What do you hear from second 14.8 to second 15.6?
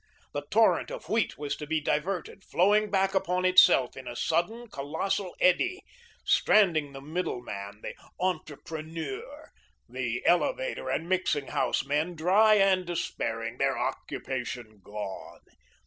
gone.